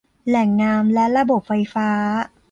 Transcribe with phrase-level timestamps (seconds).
[0.27, 1.89] แหล่งน้ำ และระบบไฟฟ้า